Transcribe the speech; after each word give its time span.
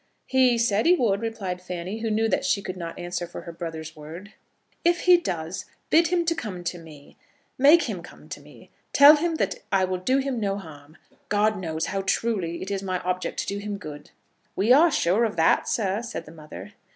"He 0.25 0.57
said 0.57 0.87
he 0.87 0.95
would," 0.95 1.21
replied 1.21 1.61
Fanny, 1.61 1.99
who 1.99 2.09
knew 2.09 2.27
that 2.27 2.43
she 2.43 2.63
could 2.63 2.75
not 2.75 2.97
answer 2.97 3.27
for 3.27 3.41
her 3.41 3.51
brother's 3.51 3.95
word. 3.95 4.33
"If 4.83 5.01
he 5.01 5.15
does, 5.15 5.65
bid 5.91 6.07
him 6.07 6.25
come 6.25 6.63
to 6.63 6.79
me. 6.79 7.17
Make 7.59 7.83
him 7.83 8.01
come 8.01 8.27
to 8.29 8.41
me! 8.41 8.71
Tell 8.93 9.17
him 9.17 9.35
that 9.35 9.59
I 9.71 9.85
will 9.85 9.99
do 9.99 10.17
him 10.17 10.39
no 10.39 10.57
harm. 10.57 10.97
God 11.29 11.55
knows 11.55 11.85
how 11.85 12.01
truly 12.01 12.63
it 12.63 12.71
is 12.71 12.81
my 12.81 12.97
object 13.01 13.37
to 13.41 13.45
do 13.45 13.59
him 13.59 13.77
good." 13.77 14.09
"We 14.55 14.73
are 14.73 14.89
sure 14.89 15.23
of 15.23 15.35
that, 15.35 15.67
sir," 15.69 16.01
said 16.01 16.25
the 16.25 16.31
mother. 16.31 16.71